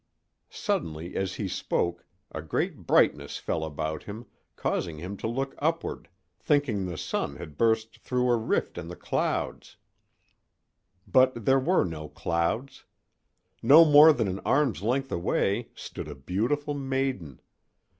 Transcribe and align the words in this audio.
Suddenly, 0.49 1.15
as 1.15 1.35
he 1.35 1.47
spoke, 1.47 2.07
a 2.31 2.41
great 2.41 2.87
brightness 2.87 3.37
fell 3.37 3.63
about 3.63 4.05
him, 4.05 4.25
causing 4.55 4.97
him 4.97 5.15
to 5.17 5.27
look 5.27 5.53
upward, 5.59 6.09
thinking 6.39 6.87
the 6.87 6.97
sun 6.97 7.35
had 7.35 7.55
burst 7.55 7.99
through 7.99 8.31
a 8.31 8.35
rift 8.35 8.79
in 8.79 8.87
the 8.87 8.95
clouds; 8.95 9.77
but 11.07 11.45
there 11.45 11.59
were 11.59 11.83
no 11.83 12.09
clouds. 12.09 12.85
No 13.61 13.85
more 13.85 14.11
than 14.11 14.27
an 14.27 14.39
arm's 14.39 14.81
length 14.81 15.11
away 15.11 15.69
stood 15.75 16.07
a 16.07 16.15
beautiful 16.15 16.73
maiden. 16.73 17.39